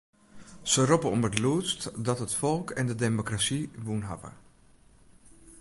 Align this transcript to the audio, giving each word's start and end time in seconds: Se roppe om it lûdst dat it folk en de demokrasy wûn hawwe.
Se 0.71 0.81
roppe 0.89 1.09
om 1.15 1.25
it 1.27 1.35
lûdst 1.43 1.81
dat 2.07 2.23
it 2.25 2.33
folk 2.41 2.67
en 2.79 2.85
de 2.89 2.97
demokrasy 3.05 3.61
wûn 3.85 4.05
hawwe. 4.09 4.31